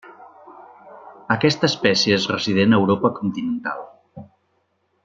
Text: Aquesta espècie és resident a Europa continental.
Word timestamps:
Aquesta 1.35 1.69
espècie 1.73 2.17
és 2.23 2.27
resident 2.33 2.75
a 2.75 2.81
Europa 2.85 3.13
continental. 3.21 3.87